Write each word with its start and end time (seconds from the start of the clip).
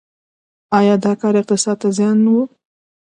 آیا 0.77 0.95
دا 1.05 1.13
کار 1.21 1.33
اقتصاد 1.41 1.77
ته 1.81 1.87
زیان 1.97 2.19
و؟ 2.35 2.45